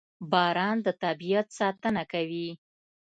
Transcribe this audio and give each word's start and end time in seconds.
•باران 0.31 0.77
د 0.85 0.87
طبیعت 1.03 1.47
ساتنه 1.59 2.03
کوي. 2.13 2.49